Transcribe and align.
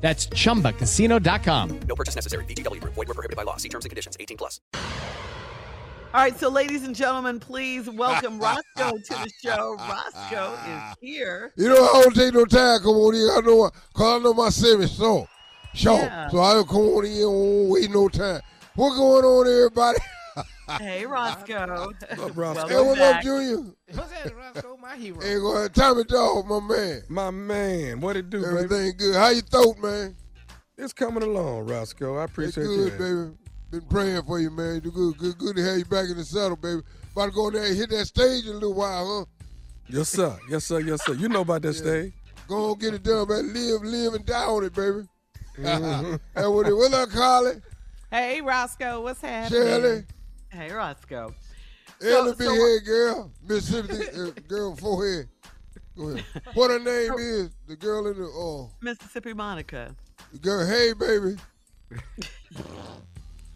That's 0.00 0.26
chumbacasino.com. 0.28 1.80
No 1.88 1.94
purchase 1.96 2.14
necessary. 2.14 2.44
VGW 2.44 2.80
Group. 2.80 2.94
Void 2.94 3.08
were 3.08 3.14
prohibited 3.14 3.36
by 3.36 3.42
law. 3.44 3.56
See 3.56 3.68
terms 3.68 3.84
and 3.86 3.90
conditions. 3.90 4.16
18 4.20 4.36
plus. 4.36 4.60
All 4.74 6.22
right, 6.22 6.38
so 6.38 6.48
ladies 6.48 6.84
and 6.84 6.94
gentlemen, 6.94 7.38
please 7.40 7.90
welcome 7.90 8.38
Roscoe 8.40 8.92
to 8.96 9.14
the 9.14 9.30
show. 9.42 9.76
Roscoe 9.78 10.54
is 10.68 10.96
here. 11.00 11.52
You 11.56 11.68
know, 11.68 11.74
I 11.92 12.02
don't 12.02 12.14
take 12.14 12.32
no 12.32 12.44
time. 12.46 12.80
Come 12.80 12.92
on 12.96 13.14
in. 13.14 13.28
I 13.36 13.40
know, 13.46 13.56
what- 13.56 13.74
cause 13.92 14.20
I 14.20 14.22
know 14.22 14.32
my 14.32 14.48
service 14.50 14.92
so 14.96 15.28
short. 15.74 16.02
Yeah. 16.02 16.28
So 16.30 16.38
I'll 16.38 16.64
come 16.64 16.76
on 16.78 17.04
in. 17.04 17.22
Won't 17.28 17.68
wait 17.70 17.90
no 17.90 18.08
time. 18.08 18.40
What 18.76 18.96
going 18.96 19.24
on, 19.24 19.46
everybody? 19.46 19.98
Hey, 20.80 21.06
Roscoe. 21.06 21.92
Hey, 22.10 22.16
Welcome 22.16 22.56
what's 22.88 22.98
back. 22.98 23.16
up, 23.18 23.22
Junior? 23.22 23.72
What's 24.34 24.52
that, 24.54 24.64
Roscoe? 24.64 24.76
My 24.80 24.96
hero. 24.96 25.20
Hey, 25.20 25.34
go 25.36 25.56
ahead. 25.56 25.74
Tommy 25.74 26.04
Dog, 26.04 26.46
my 26.46 26.60
man. 26.60 27.02
My 27.08 27.30
man, 27.30 28.00
what 28.00 28.16
it 28.16 28.30
do, 28.30 28.40
baby? 28.42 28.56
Everything 28.64 28.92
good. 28.98 29.14
How 29.16 29.28
you 29.30 29.40
throat, 29.42 29.76
man? 29.82 30.16
It's 30.78 30.92
coming 30.92 31.22
along, 31.22 31.66
Roscoe. 31.68 32.16
I 32.18 32.24
It's 32.24 32.32
appreciate 32.32 32.64
good, 32.64 32.92
that. 32.92 32.98
baby. 32.98 33.36
Been 33.70 33.88
praying 33.88 34.22
for 34.22 34.38
you, 34.38 34.50
man. 34.50 34.80
You 34.84 34.90
good, 34.90 35.16
good, 35.18 35.38
good 35.38 35.56
to 35.56 35.62
have 35.64 35.78
you 35.78 35.84
back 35.86 36.08
in 36.08 36.16
the 36.16 36.24
saddle, 36.24 36.56
baby. 36.56 36.82
About 37.12 37.26
to 37.26 37.30
go 37.32 37.48
in 37.48 37.54
there 37.54 37.64
and 37.64 37.76
hit 37.76 37.90
that 37.90 38.04
stage 38.06 38.44
in 38.44 38.50
a 38.50 38.54
little 38.54 38.74
while, 38.74 39.26
huh? 39.28 39.44
Yes, 39.88 40.08
sir. 40.10 40.36
Yes, 40.50 40.64
sir. 40.64 40.80
Yes, 40.80 41.04
sir. 41.04 41.14
You 41.14 41.28
know 41.28 41.40
about 41.40 41.62
that 41.62 41.72
stage. 41.74 42.12
Go 42.46 42.70
on, 42.72 42.78
get 42.78 42.94
it 42.94 43.02
done, 43.02 43.26
man. 43.28 43.52
Live, 43.52 43.82
live, 43.82 44.14
and 44.14 44.24
die 44.26 44.44
on 44.44 44.64
it, 44.64 44.74
baby. 44.74 45.02
Mhm. 45.58 46.20
and 46.34 46.54
what 46.54 46.68
it, 46.68 46.74
what 46.76 46.92
up, 46.92 47.08
Carly? 47.08 47.54
Hey, 48.10 48.42
Roscoe, 48.42 49.00
what's 49.00 49.22
happening? 49.22 49.62
Shirley? 49.62 50.04
Hey, 50.50 50.70
Roscoe. 50.70 51.34
Ellie, 52.02 52.30
So- 52.32 52.34
big 52.36 52.46
so- 52.48 52.54
head 52.54 52.84
girl, 52.84 53.32
Mississippi 53.46 54.18
uh, 54.20 54.30
girl, 54.48 54.76
forehead. 54.76 55.28
Go 55.96 56.08
ahead. 56.10 56.24
What 56.54 56.70
her 56.70 56.78
name 56.78 57.14
is? 57.18 57.50
The 57.66 57.76
girl 57.76 58.06
in 58.08 58.18
the 58.18 58.24
oh, 58.26 58.70
Mississippi 58.82 59.32
Monica. 59.32 59.94
the 60.32 60.38
girl. 60.38 60.66
Hey, 60.66 60.92
baby. 60.92 61.36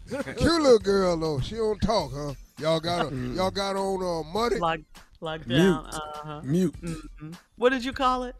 Cute 0.09 0.61
little 0.61 0.79
girl 0.79 1.17
though. 1.17 1.39
She 1.39 1.55
don't 1.55 1.79
talk, 1.81 2.11
huh? 2.13 2.33
Y'all 2.59 2.79
got 2.79 3.11
her. 3.11 3.15
Y'all 3.15 3.51
got 3.51 3.75
on 3.75 4.01
uh, 4.03 4.27
muddy. 4.29 4.57
Locked, 4.59 4.83
locked 5.21 5.47
Mute. 5.47 5.57
down. 5.57 5.85
Uh-huh. 5.85 6.41
Mute. 6.43 6.73
Mhm. 6.81 7.35
What 7.57 7.69
did 7.69 7.85
you 7.85 7.93
call 7.93 8.23
it? 8.23 8.35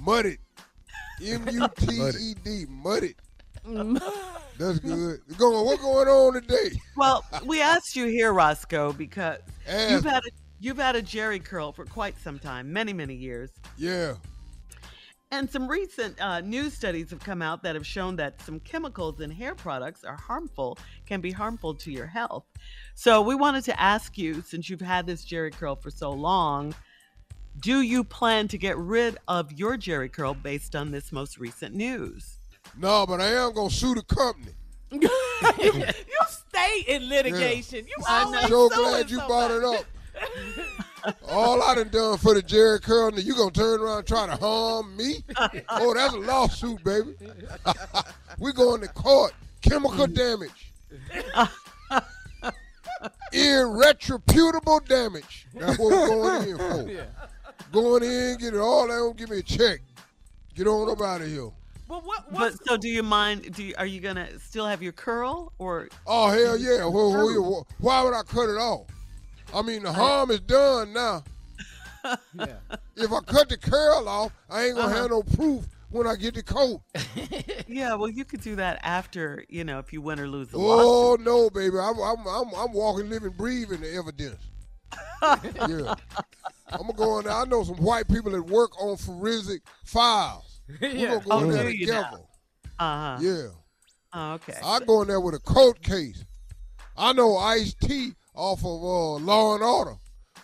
Muddy. 0.00 0.38
M 1.24 1.46
U 1.50 1.68
T 1.76 2.00
E 2.20 2.34
D. 2.44 2.64
Muddy. 2.68 3.14
That's 4.58 4.78
good. 4.80 5.20
Go 5.36 5.54
on. 5.56 5.66
What 5.66 5.80
going 5.80 6.08
on 6.08 6.32
today? 6.34 6.76
Well, 6.96 7.24
we 7.44 7.60
asked 7.62 7.94
you 7.94 8.06
here, 8.06 8.32
Roscoe, 8.32 8.92
because 8.92 9.38
Ask 9.68 9.90
you've 9.90 10.04
had 10.04 10.24
a, 10.24 10.30
you've 10.60 10.78
had 10.78 10.96
a 10.96 11.02
Jheri 11.02 11.42
curl 11.42 11.72
for 11.72 11.84
quite 11.84 12.18
some 12.18 12.38
time, 12.38 12.72
many 12.72 12.92
many 12.92 13.14
years, 13.14 13.50
Yeah. 13.76 14.14
and 15.30 15.48
some 15.48 15.68
recent 15.68 16.20
uh, 16.20 16.40
news 16.40 16.72
studies 16.74 17.10
have 17.10 17.20
come 17.20 17.40
out 17.42 17.62
that 17.62 17.74
have 17.76 17.86
shown 17.86 18.16
that 18.16 18.40
some 18.40 18.58
chemicals 18.60 19.20
in 19.20 19.30
hair 19.30 19.54
products 19.54 20.02
are 20.02 20.16
harmful, 20.16 20.76
can 21.06 21.20
be 21.20 21.30
harmful 21.30 21.74
to 21.74 21.92
your 21.92 22.06
health. 22.06 22.44
So 22.94 23.22
we 23.22 23.34
wanted 23.36 23.62
to 23.64 23.80
ask 23.80 24.18
you, 24.18 24.42
since 24.42 24.68
you've 24.68 24.80
had 24.80 25.06
this 25.06 25.24
Jheri 25.24 25.52
curl 25.52 25.76
for 25.76 25.90
so 25.90 26.10
long, 26.10 26.74
do 27.60 27.82
you 27.82 28.02
plan 28.02 28.48
to 28.48 28.58
get 28.58 28.76
rid 28.76 29.18
of 29.28 29.52
your 29.52 29.76
Jheri 29.76 30.10
curl 30.10 30.34
based 30.34 30.74
on 30.74 30.90
this 30.90 31.12
most 31.12 31.38
recent 31.38 31.74
news? 31.76 32.37
No, 32.76 33.06
but 33.06 33.20
I 33.20 33.28
am 33.28 33.52
gonna 33.54 33.70
sue 33.70 33.94
the 33.94 34.02
company. 34.02 34.52
you, 34.90 35.00
you 35.62 36.18
stay 36.28 36.84
in 36.88 37.08
litigation. 37.08 37.86
You 37.86 37.94
always 38.08 38.42
So 38.42 38.68
suing 38.68 38.90
glad 38.90 39.10
you 39.10 39.20
brought 39.26 39.50
it 39.50 39.64
up. 39.64 39.84
All 41.30 41.62
I 41.62 41.74
done 41.76 41.88
done 41.90 42.18
for 42.18 42.34
the 42.34 42.42
Jheri 42.42 42.82
curl, 42.82 43.08
and 43.08 43.22
you 43.22 43.34
gonna 43.34 43.50
turn 43.50 43.80
around 43.80 43.98
and 43.98 44.06
try 44.06 44.26
to 44.26 44.36
harm 44.36 44.96
me? 44.96 45.24
Oh, 45.70 45.94
that's 45.94 46.14
a 46.14 46.18
lawsuit, 46.18 46.82
baby. 46.82 47.14
we 48.38 48.52
going 48.52 48.80
to 48.80 48.88
court. 48.88 49.32
Chemical 49.60 50.06
damage. 50.06 50.72
Irretrievable 53.32 54.80
damage. 54.80 55.46
That's 55.54 55.78
what 55.78 55.90
we're 55.90 56.08
going 56.08 56.48
in 56.48 56.58
for. 56.58 57.06
Going 57.72 58.02
in, 58.02 58.38
get 58.38 58.54
it 58.54 58.60
all 58.60 58.90
out, 58.90 59.16
give 59.16 59.30
me 59.30 59.38
a 59.38 59.42
check. 59.42 59.80
Get 60.54 60.66
on 60.66 60.90
up 60.90 61.00
out 61.00 61.20
of 61.20 61.28
here. 61.28 61.50
But 61.88 62.04
what? 62.04 62.32
But 62.32 62.66
so, 62.66 62.76
do 62.76 62.86
you 62.86 63.02
mind? 63.02 63.54
Do 63.54 63.62
you, 63.62 63.74
are 63.78 63.86
you 63.86 64.00
gonna 64.00 64.38
still 64.40 64.66
have 64.66 64.82
your 64.82 64.92
curl, 64.92 65.52
or 65.58 65.88
Oh 66.06 66.28
hell 66.28 66.58
yeah! 66.58 66.84
Well, 66.84 67.12
well, 67.12 67.30
yeah, 67.32 67.60
why 67.78 68.02
would 68.04 68.12
I 68.12 68.22
cut 68.22 68.50
it 68.50 68.58
off? 68.58 68.86
I 69.54 69.62
mean, 69.62 69.82
the 69.82 69.92
harm 69.92 70.30
is 70.30 70.40
done 70.40 70.92
now. 70.92 71.24
If 73.00 73.12
I 73.12 73.20
cut 73.20 73.48
the 73.48 73.56
curl 73.56 74.08
off, 74.08 74.32
I 74.50 74.66
ain't 74.66 74.76
gonna 74.76 74.88
have 74.88 75.06
uh-huh. 75.06 75.06
no 75.08 75.22
proof 75.22 75.64
when 75.90 76.06
I 76.06 76.16
get 76.16 76.34
the 76.34 76.42
coat. 76.42 76.80
Yeah, 77.70 77.94
well, 77.94 78.08
you 78.08 78.24
could 78.24 78.40
do 78.40 78.56
that 78.56 78.80
after, 78.82 79.44
you 79.50 79.62
know, 79.62 79.78
if 79.78 79.92
you 79.92 80.00
win 80.00 80.18
or 80.18 80.26
lose 80.26 80.48
the 80.48 80.58
lawsuit 80.58 80.86
Oh 80.86 81.10
lawsuit. 81.10 81.26
no, 81.26 81.50
baby! 81.50 81.78
I'm 81.78 81.98
I'm 81.98 82.26
I'm, 82.26 82.54
I'm 82.56 82.72
walking, 82.72 83.10
living, 83.10 83.30
breathing 83.30 83.82
the 83.82 83.94
evidence. 83.94 84.40
yeah, 85.22 85.94
I'm 86.70 86.80
gonna 86.80 86.92
go 86.94 87.18
in 87.18 87.26
there. 87.26 87.34
I 87.34 87.44
know 87.44 87.62
some 87.62 87.76
white 87.76 88.08
people 88.08 88.30
that 88.32 88.42
work 88.42 88.70
on 88.82 88.96
forensic 88.96 89.62
files. 89.84 90.47
We're 90.80 90.88
Yeah. 90.90 91.08
gonna 91.14 91.24
go 91.24 91.38
in 91.40 91.44
Oh, 91.48 91.52
there 91.52 91.64
do 91.64 91.76
you 91.76 91.86
now? 91.86 92.02
together. 92.04 92.22
Uh-huh. 92.78 93.18
Yeah, 93.20 93.48
Oh, 94.12 94.32
okay. 94.34 94.54
I 94.64 94.80
go 94.80 95.02
in 95.02 95.08
there 95.08 95.20
with 95.20 95.34
a 95.34 95.38
court 95.40 95.82
case. 95.82 96.24
I 96.96 97.12
know 97.12 97.36
Ice 97.36 97.74
T 97.74 98.12
off 98.34 98.60
of 98.60 98.64
uh, 98.66 99.14
Law 99.24 99.54
and 99.54 99.62
Order. 99.62 99.94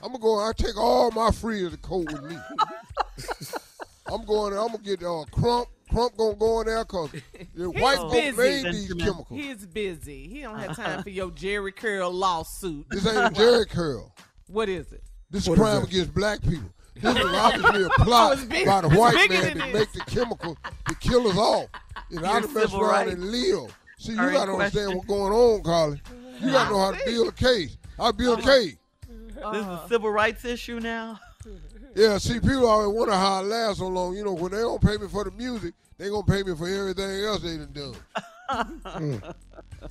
I'm 0.03 0.09
gonna 0.13 0.19
go. 0.19 0.39
I 0.41 0.53
take 0.57 0.77
all 0.77 1.11
my 1.13 1.31
friends 1.31 1.71
to 1.73 1.79
court 1.79 2.13
with 2.13 2.23
me. 2.25 2.37
I'm 4.11 4.25
going. 4.27 4.53
I'm 4.53 4.67
gonna 4.69 4.79
get 4.79 5.03
uh, 5.03 5.25
Crump. 5.31 5.69
Crump 5.91 6.17
gonna 6.17 6.35
go 6.37 6.61
in 6.61 6.67
there 6.67 6.85
because 6.85 7.11
the 7.55 7.71
white 7.71 7.93
He's 7.93 7.99
folks 8.01 8.13
busy. 8.15 8.37
made 8.37 8.65
these 8.75 8.89
Benjamin. 8.89 9.05
chemicals. 9.07 9.41
He's 9.41 9.67
busy. 9.67 10.29
He 10.29 10.41
don't 10.43 10.59
have 10.59 10.77
time 10.77 11.03
for 11.03 11.11
your 11.11 11.31
Jheri 11.31 11.75
Curl 11.75 12.11
lawsuit. 12.11 12.87
This 12.91 13.07
ain't 13.07 13.17
a 13.17 13.31
Jheri 13.41 13.69
curl. 13.69 14.15
What 14.49 14.69
is 14.69 14.93
it? 14.93 15.03
This 15.31 15.47
What 15.49 15.55
is 15.55 15.61
crime 15.61 15.83
against 15.85 16.15
black 16.15 16.43
people. 16.43 16.71
This 17.01 17.17
is 17.17 17.25
obviously 17.35 17.83
a 17.83 17.91
plot 17.91 18.33
it's 18.35 18.45
big- 18.45 18.67
by 18.67 18.81
the 18.83 18.89
white 18.91 19.29
man 19.29 19.57
to 19.57 19.73
make 19.73 19.93
the 19.93 20.01
chemical 20.03 20.57
to 20.89 20.95
kill 20.97 21.27
us 21.29 21.37
all. 21.37 21.69
And 22.11 22.25
I 22.25 22.33
Your 22.33 22.41
done 22.43 22.55
mess 22.55 22.63
civil 22.65 22.81
around 22.83 22.91
rights 22.91 23.13
and 23.15 23.31
live. 23.31 23.77
See, 23.99 24.13
you 24.13 24.21
are 24.21 24.31
gotta 24.33 24.53
understand 24.53 24.95
what's 24.95 25.07
going 25.09 25.33
on, 25.33 25.63
Carly. 25.63 26.01
You 26.41 26.51
gotta 26.53 26.71
know 26.71 26.79
how 26.79 26.93
to 26.93 27.05
build 27.05 27.29
a 27.29 27.33
case. 27.49 27.77
I 27.99 28.13
build 28.13 28.39
a 28.41 28.43
Uh-huh. 28.43 28.59
case. 28.59 28.77
This 29.09 29.27
is 29.29 29.37
a 29.43 29.47
uh-huh. 29.47 29.89
civil 29.89 30.11
rights 30.11 30.45
issue 30.45 30.81
now. 30.81 31.21
Yeah, 31.97 32.19
see, 32.19 32.41
people 32.41 32.67
always 32.67 32.89
wonder 32.89 33.15
how 33.15 33.35
I 33.37 33.41
last 33.43 33.79
so 33.79 33.87
long. 33.87 34.17
You 34.17 34.25
know, 34.25 34.33
when 34.33 34.51
they 34.51 34.59
don't 34.59 34.83
pay 34.83 34.97
me 34.97 35.07
for 35.07 35.23
the 35.23 35.31
music, 35.31 35.75
they 35.97 36.09
gonna 36.09 36.25
pay 36.27 36.43
me 36.43 36.53
for 36.57 36.67
everything 36.67 37.25
else 37.25 37.41
they 37.43 37.57
done 37.57 37.71
done. 37.73 37.95
Mm. 38.85 39.35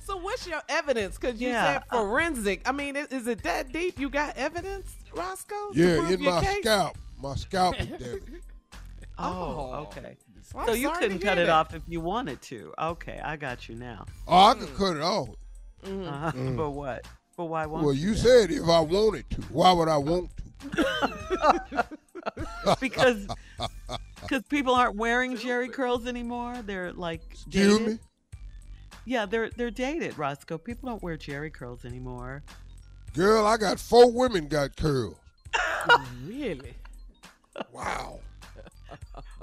So 0.00 0.18
what's 0.18 0.46
your 0.46 0.60
evidence? 0.68 1.16
Because 1.16 1.40
you 1.40 1.48
Yeah, 1.48 1.74
said 1.74 1.82
uh 1.90 2.02
forensic. 2.02 2.68
I 2.68 2.72
mean, 2.72 2.96
is, 2.96 3.06
is 3.08 3.26
it 3.26 3.42
that 3.44 3.72
deep? 3.72 3.98
You 3.98 4.10
got 4.10 4.36
evidence, 4.36 4.94
Roscoe? 5.16 5.70
Yeah, 5.72 6.10
in 6.10 6.22
my 6.22 6.40
case? 6.42 6.58
scalp. 6.60 6.96
My 7.22 7.34
scalp 7.36 7.80
is 7.80 7.86
damaged. 7.86 8.30
Oh, 9.16 9.70
oh, 9.72 9.74
okay. 9.82 10.16
Well, 10.52 10.66
so 10.66 10.72
you 10.72 10.88
sorry 10.88 10.98
couldn't 10.98 11.20
cut 11.20 11.36
hear 11.36 11.46
it 11.46 11.48
off 11.48 11.72
if 11.72 11.82
you 11.86 12.00
wanted 12.00 12.42
to. 12.42 12.74
Okay, 12.76 13.20
I 13.22 13.36
got 13.36 13.68
you 13.68 13.76
now. 13.76 14.06
Oh, 14.26 14.46
I 14.46 14.54
could 14.54 14.74
cut 14.76 14.96
it 14.96 15.02
off. 15.02 15.28
Mm-hmm. 15.84 15.88
Mm-hmm. 16.02 16.08
Uh-huh. 16.08 16.32
Mm. 16.32 16.56
But 16.56 16.70
what? 16.70 17.06
But 17.36 17.44
why 17.44 17.66
won't 17.66 17.84
Well, 17.84 17.94
you? 17.94 18.08
you 18.08 18.14
said 18.16 18.50
if 18.50 18.68
I 18.68 18.80
wanted 18.80 19.30
to. 19.30 19.40
Why 19.42 19.72
would 19.72 19.88
I 19.88 19.98
want 19.98 20.30
to? 20.72 21.86
because 22.80 23.26
because 24.22 24.42
people 24.48 24.74
aren't 24.74 24.96
wearing 24.96 25.36
Jheri 25.36 25.72
curls 25.72 26.06
anymore. 26.08 26.56
They're 26.66 26.92
like 26.92 27.22
Excuse 27.30 27.78
dated. 27.78 27.86
me? 27.92 27.98
Yeah, 29.04 29.26
they're 29.26 29.50
they're 29.50 29.70
dated, 29.70 30.18
Roscoe. 30.18 30.58
People 30.58 30.88
don't 30.88 31.02
wear 31.02 31.16
Jheri 31.16 31.52
curls 31.52 31.84
anymore. 31.84 32.42
Girl, 33.14 33.46
I 33.46 33.56
got 33.56 33.78
four 33.80 34.10
women 34.12 34.48
got 34.48 34.76
curls. 34.76 35.16
Really? 36.26 36.74
Wow. 37.72 38.18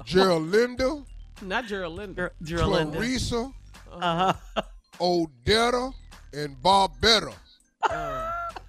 Gerlinda, 0.05 1.05
Not 1.41 1.65
Gerald 1.65 1.95
Linder. 1.95 2.33
Ger- 2.43 2.57
Gerlinda. 2.57 2.93
Clarissa, 2.93 3.51
Uh-huh. 3.91 4.33
Odetta, 4.99 5.93
and 6.33 6.55
Barbetta. 6.61 7.33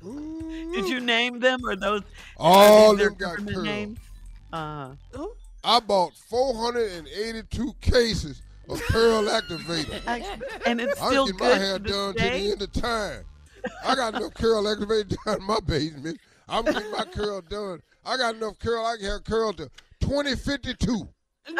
Did 0.02 0.88
you 0.88 1.00
name 1.00 1.40
them 1.40 1.60
or 1.64 1.76
those? 1.76 2.02
All 2.36 2.90
them 2.90 2.98
their 2.98 3.10
got 3.10 3.36
government 3.38 3.54
curls. 3.54 3.64
names? 3.64 3.98
Uh, 4.52 4.90
I 5.64 5.80
bought 5.80 6.12
482 6.28 7.74
cases 7.80 8.42
of 8.68 8.80
curl 8.82 9.24
activator. 9.24 10.00
and 10.66 10.80
it's 10.80 10.94
still 10.96 11.06
I 11.06 11.10
still 11.10 11.26
get 11.26 11.38
good 11.38 11.50
my 11.52 11.58
hair 11.58 11.78
to 11.78 11.82
this 11.84 11.92
done 11.92 12.14
to 12.14 12.20
the 12.20 12.30
end 12.52 12.62
of 12.62 12.72
time. 12.72 13.24
I 13.84 13.94
got 13.94 14.14
enough 14.14 14.34
curl 14.34 14.64
activator 14.64 15.16
down 15.26 15.36
in 15.38 15.44
my 15.44 15.60
basement. 15.60 16.18
I'm 16.48 16.64
getting 16.64 16.90
my 16.90 17.04
curl 17.04 17.40
done. 17.42 17.80
I 18.04 18.16
got 18.16 18.34
enough 18.34 18.58
curl. 18.58 18.84
I 18.84 18.96
can 18.96 19.06
have 19.06 19.24
curl 19.24 19.52
to 19.54 19.70
2052. 20.00 21.08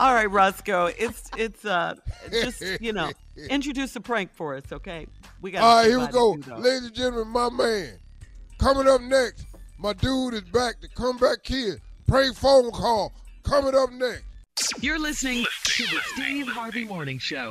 All 0.00 0.14
right, 0.14 0.30
Roscoe. 0.30 0.86
It's 0.98 1.30
it's 1.36 1.64
uh 1.64 1.94
just 2.30 2.62
you 2.80 2.92
know 2.92 3.10
introduce 3.50 3.94
a 3.96 4.00
prank 4.00 4.32
for 4.32 4.54
us, 4.54 4.64
okay? 4.72 5.06
We 5.40 5.50
got. 5.50 5.62
All 5.62 5.76
right, 5.76 5.88
here 5.88 6.00
we 6.00 6.06
go. 6.08 6.30
Ladies 6.56 6.86
and 6.86 6.94
gentlemen, 6.94 7.28
my 7.28 7.50
man. 7.50 7.98
Coming 8.58 8.88
up 8.88 9.00
next, 9.00 9.46
my 9.78 9.92
dude 9.92 10.34
is 10.34 10.42
back. 10.42 10.80
The 10.80 10.88
comeback 10.88 11.42
kid. 11.42 11.80
Prank 12.06 12.34
phone 12.36 12.70
call. 12.70 13.12
Coming 13.42 13.74
up 13.74 13.92
next. 13.92 14.24
You're 14.80 14.98
listening 14.98 15.44
to 15.64 15.82
the 15.84 16.00
Steve 16.14 16.48
Harvey 16.48 16.84
Morning 16.84 17.18
Show. 17.18 17.50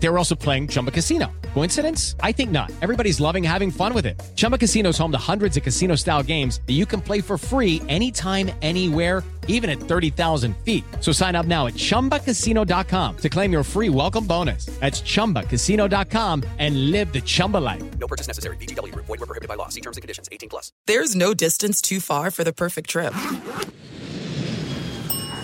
They 0.00 0.08
were 0.08 0.18
also 0.18 0.34
playing 0.34 0.68
Chumba 0.68 0.90
Casino. 0.90 1.32
Coincidence? 1.54 2.14
I 2.20 2.32
think 2.32 2.50
not. 2.50 2.70
Everybody's 2.82 3.20
loving 3.20 3.42
having 3.42 3.70
fun 3.70 3.92
with 3.94 4.06
it. 4.06 4.20
Chumba 4.36 4.58
Casino 4.58 4.90
is 4.90 4.98
home 4.98 5.10
to 5.12 5.18
hundreds 5.18 5.56
of 5.56 5.62
casino 5.64 5.96
style 5.96 6.22
games 6.22 6.60
that 6.66 6.74
you 6.74 6.86
can 6.86 7.00
play 7.00 7.20
for 7.20 7.36
free 7.36 7.82
anytime, 7.88 8.50
anywhere, 8.62 9.24
even 9.48 9.68
at 9.68 9.80
30,000 9.80 10.56
feet. 10.58 10.84
So 11.00 11.10
sign 11.10 11.34
up 11.34 11.46
now 11.46 11.66
at 11.66 11.74
chumbacasino.com 11.74 13.16
to 13.16 13.28
claim 13.28 13.50
your 13.50 13.64
free 13.64 13.88
welcome 13.88 14.24
bonus. 14.24 14.66
That's 14.78 15.00
chumbacasino.com 15.00 16.44
and 16.58 16.92
live 16.92 17.12
the 17.12 17.20
Chumba 17.22 17.56
life. 17.56 17.82
No 17.98 18.06
purchase 18.06 18.28
necessary. 18.28 18.56
VGW 18.58 18.92
Group. 18.92 19.06
Void 19.06 19.18
were 19.18 19.26
prohibited 19.26 19.48
by 19.48 19.56
law. 19.56 19.68
See 19.68 19.80
terms 19.80 19.96
and 19.96 20.02
conditions. 20.02 20.28
18 20.30 20.48
plus. 20.48 20.70
There's 20.86 21.16
no 21.16 21.34
distance 21.34 21.82
too 21.82 21.98
far 21.98 22.30
for 22.30 22.44
the 22.44 22.52
perfect 22.52 22.90
trip. 22.90 23.14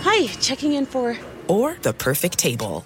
Hi, 0.03 0.27
checking 0.39 0.73
in 0.73 0.85
for. 0.85 1.17
Or 1.47 1.77
the 1.81 1.93
perfect 1.93 2.37
table. 2.37 2.85